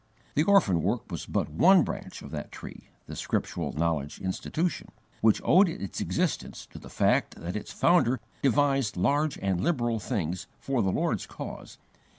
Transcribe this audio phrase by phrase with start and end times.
[0.33, 4.87] The orphan work was but one branch of that tree the Scriptural Knowledge Institution
[5.21, 10.47] which owed its existence to the fact that its founder devised large and liberal things
[10.57, 11.77] for the Lord's cause.